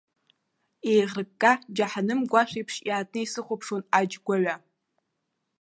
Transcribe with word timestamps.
Еиӷрыкка, 0.93 1.51
џьаҳаным 1.75 2.21
гәашә 2.31 2.55
еиԥш 2.57 2.75
иаатны, 2.87 3.19
исыхәаԥшуан 3.23 3.83
аџь 3.97 4.15
гәаҩа. 4.25 4.55